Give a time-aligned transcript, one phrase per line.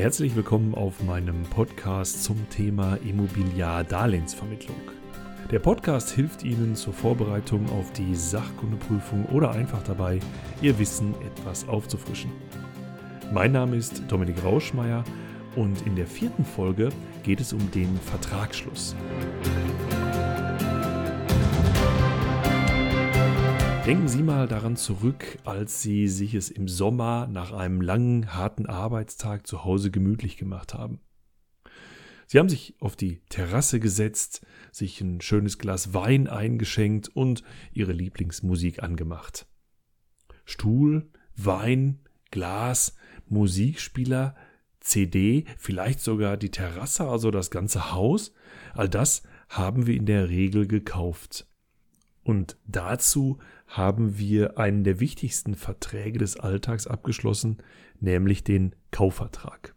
[0.00, 4.80] Herzlich willkommen auf meinem Podcast zum Thema Immobiliardarlehensvermittlung.
[5.50, 10.18] Der Podcast hilft Ihnen zur Vorbereitung auf die Sachkundeprüfung oder einfach dabei,
[10.62, 12.32] Ihr Wissen etwas aufzufrischen.
[13.30, 15.04] Mein Name ist Dominik Rauschmeier
[15.54, 16.88] und in der vierten Folge
[17.22, 18.96] geht es um den Vertragsschluss.
[23.90, 28.66] Denken Sie mal daran zurück, als Sie sich es im Sommer nach einem langen, harten
[28.66, 31.00] Arbeitstag zu Hause gemütlich gemacht haben.
[32.28, 37.90] Sie haben sich auf die Terrasse gesetzt, sich ein schönes Glas Wein eingeschenkt und Ihre
[37.90, 39.48] Lieblingsmusik angemacht.
[40.44, 41.98] Stuhl, Wein,
[42.30, 42.94] Glas,
[43.26, 44.36] Musikspieler,
[44.78, 48.32] CD, vielleicht sogar die Terrasse, also das ganze Haus,
[48.72, 51.48] all das haben wir in der Regel gekauft.
[52.22, 53.38] Und dazu
[53.70, 57.58] haben wir einen der wichtigsten Verträge des Alltags abgeschlossen,
[58.00, 59.76] nämlich den Kaufvertrag.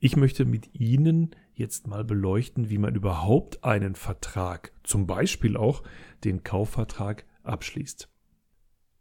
[0.00, 5.84] Ich möchte mit Ihnen jetzt mal beleuchten, wie man überhaupt einen Vertrag, zum Beispiel auch
[6.24, 8.08] den Kaufvertrag, abschließt.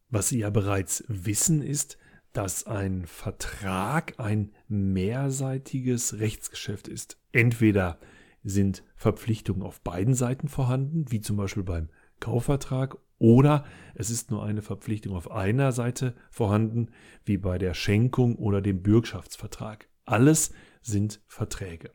[0.09, 1.98] Was Sie ja bereits wissen ist,
[2.31, 7.18] dass ein Vertrag ein mehrseitiges Rechtsgeschäft ist.
[7.31, 8.00] Entweder
[8.44, 14.44] sind Verpflichtungen auf beiden Seiten vorhanden, wie zum Beispiel beim Kaufvertrag oder es ist nur
[14.44, 16.88] eine Verpflichtung auf einer Seite vorhanden,
[17.25, 19.89] wie bei der Schenkung oder dem Bürgschaftsvertrag.
[20.06, 21.92] Alles sind Verträge.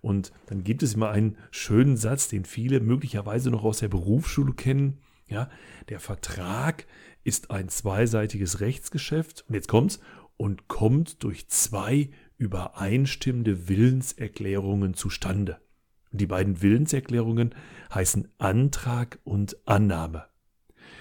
[0.00, 4.52] Und dann gibt es immer einen schönen Satz, den viele möglicherweise noch aus der Berufsschule
[4.52, 4.98] kennen.
[5.26, 5.48] Ja,
[5.88, 6.86] der Vertrag
[7.22, 9.44] ist ein zweiseitiges Rechtsgeschäft.
[9.48, 10.00] Und jetzt kommt's
[10.36, 15.58] und kommt durch zwei übereinstimmende Willenserklärungen zustande.
[16.14, 17.56] Die beiden Willenserklärungen
[17.92, 20.26] heißen Antrag und Annahme.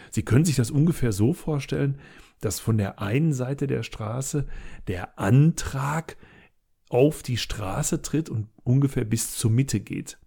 [0.09, 1.99] Sie können sich das ungefähr so vorstellen,
[2.41, 4.47] dass von der einen Seite der Straße
[4.87, 6.17] der Antrag
[6.89, 10.17] auf die Straße tritt und ungefähr bis zur Mitte geht.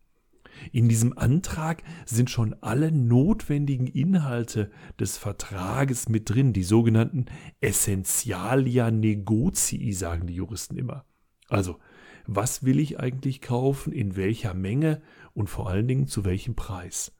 [0.71, 4.71] In diesem Antrag sind schon alle notwendigen Inhalte
[5.01, 7.27] des Vertrages mit drin, die sogenannten
[7.61, 11.05] Essentialia Negocii, sagen die Juristen immer.
[11.49, 11.79] Also
[12.27, 17.13] was will ich eigentlich kaufen, in welcher Menge und vor allen Dingen zu welchem Preis.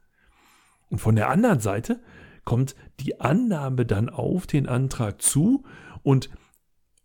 [0.89, 2.01] Und von der anderen Seite
[2.45, 5.63] kommt die Annahme dann auf den Antrag zu
[6.03, 6.29] und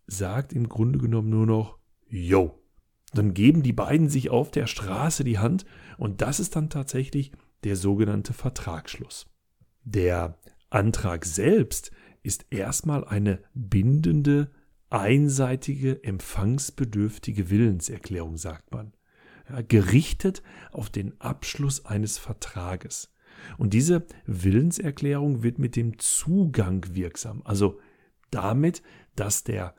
[0.07, 2.59] sagt im Grunde genommen nur noch, yo.
[3.13, 5.65] Dann geben die beiden sich auf der Straße die Hand
[5.97, 7.31] und das ist dann tatsächlich
[7.63, 9.27] der sogenannte Vertragsschluss.
[9.83, 10.39] Der
[10.69, 11.91] Antrag selbst
[12.23, 14.49] ist erstmal eine bindende
[14.93, 18.93] einseitige, empfangsbedürftige Willenserklärung, sagt man.
[19.49, 23.11] Ja, gerichtet auf den Abschluss eines Vertrages.
[23.57, 27.79] Und diese Willenserklärung wird mit dem Zugang wirksam, also
[28.29, 28.83] damit,
[29.15, 29.75] dass der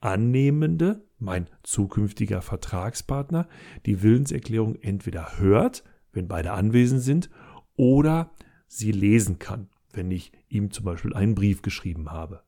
[0.00, 3.48] Annehmende, mein zukünftiger Vertragspartner,
[3.86, 7.30] die Willenserklärung entweder hört, wenn beide anwesend sind,
[7.74, 8.30] oder
[8.66, 12.44] sie lesen kann, wenn ich ihm zum Beispiel einen Brief geschrieben habe.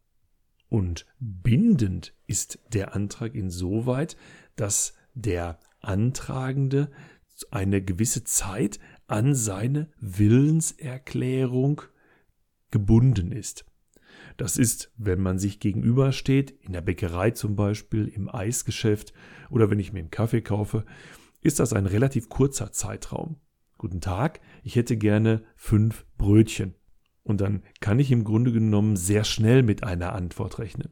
[0.70, 4.16] Und bindend ist der Antrag insoweit,
[4.56, 6.91] dass der Antragende
[7.50, 11.82] eine gewisse Zeit an seine Willenserklärung
[12.70, 13.64] gebunden ist.
[14.36, 19.12] Das ist, wenn man sich gegenübersteht, in der Bäckerei zum Beispiel, im Eisgeschäft
[19.50, 20.84] oder wenn ich mir einen Kaffee kaufe,
[21.42, 23.41] ist das ein relativ kurzer Zeitraum.
[23.76, 26.75] Guten Tag, ich hätte gerne fünf Brötchen.
[27.31, 30.89] Und dann kann ich im Grunde genommen sehr schnell mit einer Antwort rechnen.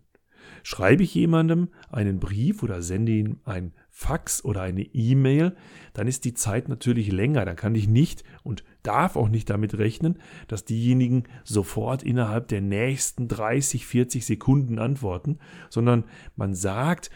[0.62, 5.56] Schreibe ich jemandem einen Brief oder sende ihm ein Fax oder eine E-Mail,
[5.94, 7.44] dann ist die Zeit natürlich länger.
[7.44, 12.60] Dann kann ich nicht und darf auch nicht damit rechnen, dass diejenigen sofort innerhalb der
[12.60, 16.05] nächsten 30, 40 Sekunden antworten, sondern
[16.37, 17.10] man sagt,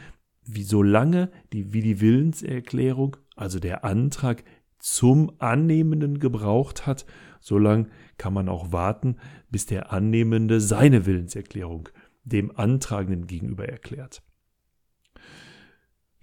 [0.44, 4.42] wie solange die, wie die Willenserklärung, also der Antrag
[4.80, 7.06] zum Annehmenden gebraucht hat,
[7.40, 9.16] so lang kann man auch warten,
[9.50, 11.88] bis der Annehmende seine Willenserklärung
[12.24, 14.22] dem Antragenden gegenüber erklärt.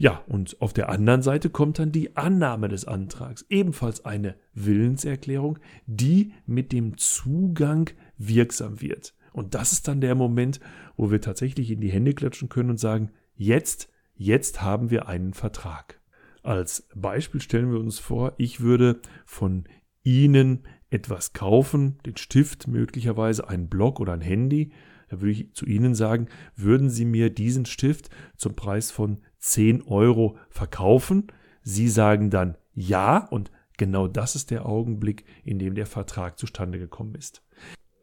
[0.02, 5.60] Ja, und auf der anderen Seite kommt dann die Annahme des Antrags, ebenfalls eine Willenserklärung,
[5.88, 9.14] die mit dem Zugang wirksam wird.
[9.34, 10.62] Und das ist dann der Moment,
[10.96, 15.34] wo wir tatsächlich in die Hände klatschen können und sagen, jetzt, jetzt haben wir einen
[15.34, 16.00] Vertrag.
[16.44, 19.66] Als Beispiel stellen wir uns vor, ich würde von
[20.04, 24.72] Ihnen etwas kaufen, den Stift möglicherweise, einen Block oder ein Handy,
[25.10, 29.82] da würde ich zu Ihnen sagen, würden Sie mir diesen Stift zum Preis von 10
[29.84, 31.28] Euro verkaufen?
[31.64, 36.80] Sie sagen dann ja und genau das ist der Augenblick, in dem der Vertrag zustande
[36.80, 37.44] gekommen ist.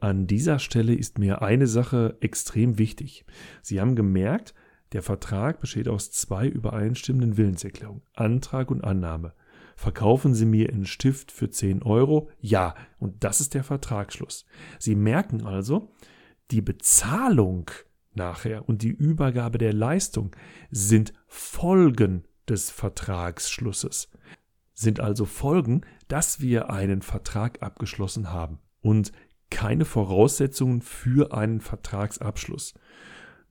[0.00, 3.24] An dieser Stelle ist mir eine Sache extrem wichtig.
[3.62, 4.54] Sie haben gemerkt,
[4.92, 9.32] Der Vertrag besteht aus zwei übereinstimmenden Willenserklärungen, Antrag und Annahme.
[9.76, 12.30] Verkaufen Sie mir einen Stift für 10 Euro?
[12.40, 14.46] Ja, und das ist der Vertragsschluss.
[14.78, 15.92] Sie merken also,
[16.50, 17.70] die Bezahlung
[18.14, 20.34] nachher und die Übergabe der Leistung
[20.70, 24.10] sind Folgen des Vertragsschlusses,
[24.72, 29.12] sind also Folgen, dass wir einen Vertrag abgeschlossen haben und
[29.50, 32.74] keine Voraussetzungen für einen Vertragsabschluss.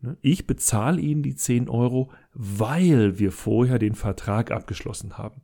[0.01, 5.41] Ne, ich bezahle Ihnen die 10 Euro, weil wir vorher den Vertrag abgeschlossen haben.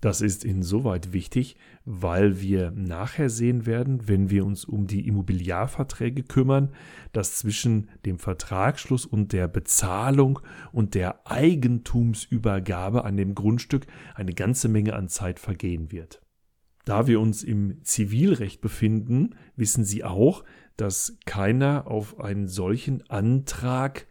[0.00, 6.22] Das ist insoweit wichtig, weil wir nachher sehen werden, wenn wir uns um die Immobiliarverträge
[6.22, 6.72] kümmern,
[7.12, 10.40] dass zwischen dem Vertragsschluss und der Bezahlung
[10.72, 16.22] und der Eigentumsübergabe an dem Grundstück eine ganze Menge an Zeit vergehen wird.
[16.86, 20.44] Da wir uns im Zivilrecht befinden, wissen Sie auch,
[20.78, 24.06] dass keiner auf einen solchen Antrag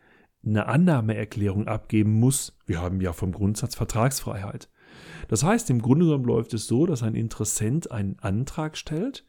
[0.46, 2.58] eine Annahmeerklärung abgeben muss.
[2.68, 4.70] Wir haben ja vom Grundsatz Vertragsfreiheit.
[5.28, 9.26] Das heißt, im Grunde genommen läuft es so, dass ein Interessent einen Antrag stellt,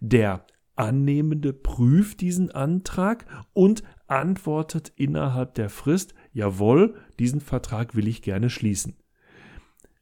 [0.00, 8.22] der Annehmende prüft diesen Antrag und antwortet innerhalb der Frist, jawohl, diesen Vertrag will ich
[8.22, 8.96] gerne schließen.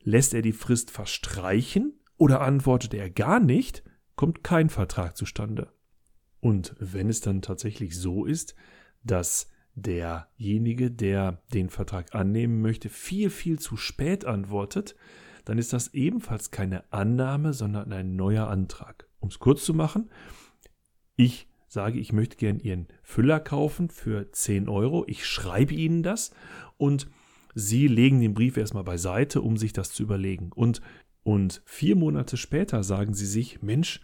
[0.02, 3.84] Lässt er die Frist verstreichen oder antwortet er gar nicht,
[4.16, 5.72] kommt kein Vertrag zustande.
[6.40, 8.54] Und wenn es dann tatsächlich so ist,
[9.02, 14.96] dass derjenige, der den Vertrag annehmen möchte, viel, viel zu spät antwortet,
[15.44, 19.06] dann ist das ebenfalls keine Annahme, sondern ein neuer Antrag.
[19.20, 20.10] Um es kurz zu machen,
[21.14, 25.04] ich sage, ich möchte gern Ihren Füller kaufen für 10 Euro.
[25.06, 26.32] Ich schreibe Ihnen das
[26.78, 27.08] und
[27.54, 30.52] Sie legen den Brief erstmal beiseite, um sich das zu überlegen.
[30.54, 30.80] Und,
[31.22, 34.00] und vier Monate später sagen Sie sich, Mensch,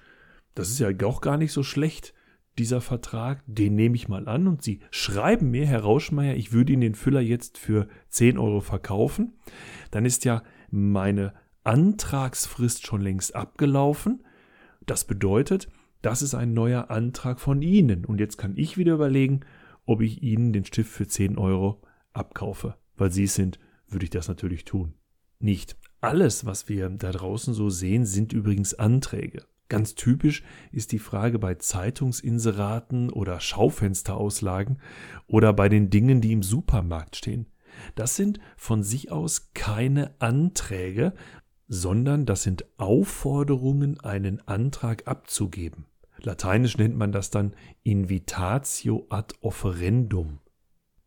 [0.55, 2.15] das ist ja auch gar nicht so schlecht
[2.59, 6.73] dieser Vertrag, den nehme ich mal an und Sie schreiben mir, Herr Rauschmeier, ich würde
[6.73, 9.33] Ihnen den Füller jetzt für 10 Euro verkaufen,
[9.91, 11.35] dann ist ja meine
[11.65, 14.25] Antragsfrist schon längst abgelaufen.
[14.85, 15.69] Das bedeutet,
[16.03, 19.41] das ist ein neuer Antrag von Ihnen und jetzt kann ich wieder überlegen,
[19.87, 21.83] ob ich Ihnen den Stift für 10 Euro
[22.13, 22.77] abkaufe.
[22.97, 23.59] Weil Sie es sind,
[23.89, 24.95] würde ich das natürlich tun.
[25.39, 29.45] Nicht alles, was wir da draußen so sehen, sind übrigens Anträge.
[29.73, 34.79] Ganz typisch ist die Frage bei Zeitungsinseraten oder Schaufensterauslagen
[35.27, 37.47] oder bei den Dingen, die im Supermarkt stehen.
[37.95, 41.15] Das sind von sich aus keine Anträge,
[41.69, 45.87] sondern das sind Aufforderungen, einen Antrag abzugeben.
[46.19, 50.41] Lateinisch nennt man das dann Invitatio ad offerendum.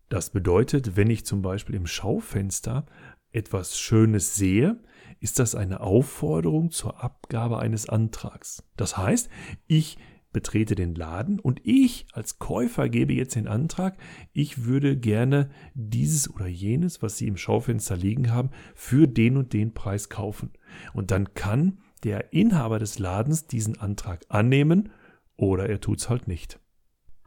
[0.09, 2.87] Das bedeutet, wenn ich zum Beispiel im Schaufenster
[3.31, 4.79] etwas Schönes sehe,
[5.25, 8.63] ist das eine Aufforderung zur Abgabe eines Antrags.
[8.77, 9.27] Das heißt,
[9.65, 9.97] ich
[10.31, 13.97] betrete den Laden und ich als Käufer gebe jetzt den Antrag,
[14.33, 19.51] ich würde gerne dieses oder jenes, was Sie im Schaufenster liegen haben, für den und
[19.53, 20.51] den Preis kaufen.
[20.93, 24.91] Und dann kann der Inhaber des Ladens diesen Antrag annehmen
[25.37, 26.59] oder er tut es halt nicht.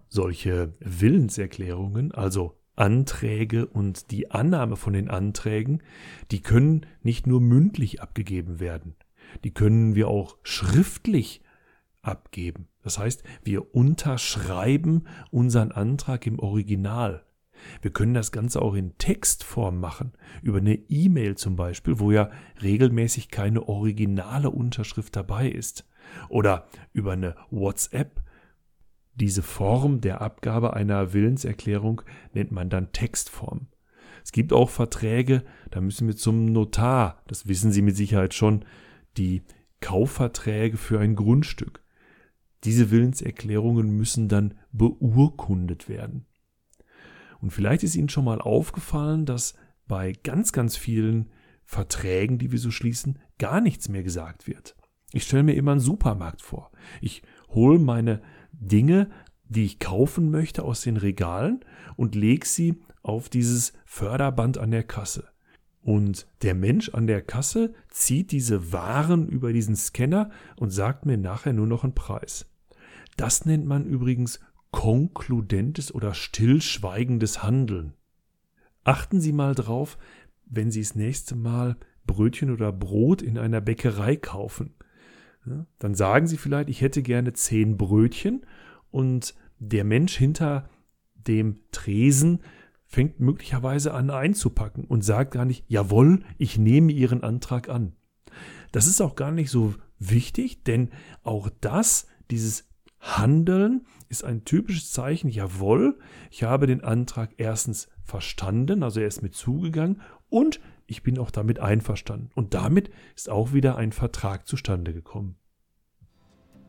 [0.09, 5.83] Solche Willenserklärungen, also Anträge und die Annahme von den Anträgen,
[6.31, 8.95] die können nicht nur mündlich abgegeben werden,
[9.45, 11.43] die können wir auch schriftlich
[12.03, 12.69] abgeben.
[12.83, 17.25] Das heißt, wir unterschreiben unseren Antrag im Original.
[17.83, 22.31] Wir können das Ganze auch in Textform machen, über eine E-Mail zum Beispiel, wo ja
[22.63, 25.85] regelmäßig keine originale Unterschrift dabei ist.
[26.29, 28.23] Oder über eine WhatsApp,
[29.21, 33.69] diese Form der Abgabe einer Willenserklärung nennt man dann Textform.
[34.25, 38.65] Es gibt auch Verträge, da müssen wir zum Notar, das wissen Sie mit Sicherheit schon,
[39.17, 39.43] die
[39.81, 41.83] Kaufverträge für ein Grundstück.
[42.65, 46.27] Diese Willenserklärungen müssen dann beurkundet werden.
[47.41, 49.55] Und vielleicht ist Ihnen schon mal aufgefallen, dass
[49.87, 51.31] bei ganz, ganz vielen
[51.65, 54.77] Verträgen, die wir so schließen, gar nichts mehr gesagt wird.
[55.13, 56.71] Ich stelle mir immer einen Supermarkt vor.
[57.01, 58.21] Ich hole meine
[58.61, 59.11] Dinge,
[59.49, 61.61] die ich kaufen möchte, aus den Regalen
[61.97, 65.29] und lege sie auf dieses Förderband an der Kasse.
[65.83, 71.17] Und der Mensch an der Kasse zieht diese Waren über diesen Scanner und sagt mir
[71.17, 72.47] nachher nur noch einen Preis.
[73.17, 77.95] Das nennt man übrigens konkludentes oder stillschweigendes Handeln.
[78.85, 79.99] Achten Sie mal drauf,
[80.45, 84.75] wenn Sie das nächste Mal Brötchen oder Brot in einer Bäckerei kaufen.
[85.79, 88.45] Dann sagen Sie vielleicht, ich hätte gerne zehn Brötchen
[88.91, 90.69] und der Mensch hinter
[91.15, 92.41] dem Tresen
[92.87, 97.93] fängt möglicherweise an einzupacken und sagt gar nicht, jawohl, ich nehme Ihren Antrag an.
[98.73, 100.91] Das ist auch gar nicht so wichtig, denn
[101.23, 102.69] auch das, dieses
[102.99, 105.99] Handeln ist ein typisches Zeichen, jawohl,
[106.31, 111.31] ich habe den Antrag erstens verstanden, also er ist mit zugegangen und ich bin auch
[111.31, 112.31] damit einverstanden.
[112.35, 115.37] Und damit ist auch wieder ein Vertrag zustande gekommen.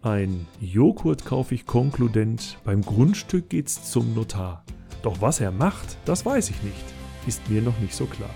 [0.01, 4.63] Ein Joghurt kaufe ich konkludent, beim Grundstück geht's zum Notar.
[5.01, 6.83] Doch was er macht, das weiß ich nicht,
[7.27, 8.33] ist mir noch nicht so klar.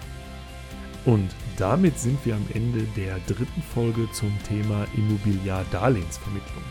[1.06, 6.63] Und damit sind wir am Ende der dritten Folge zum Thema Immobiliardarlehensvermittlung.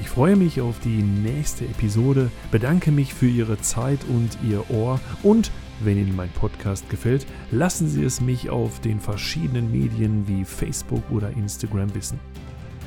[0.00, 5.00] Ich freue mich auf die nächste Episode, bedanke mich für Ihre Zeit und Ihr Ohr
[5.22, 5.50] und
[5.84, 11.02] wenn Ihnen mein Podcast gefällt, lassen Sie es mich auf den verschiedenen Medien wie Facebook
[11.10, 12.18] oder Instagram wissen.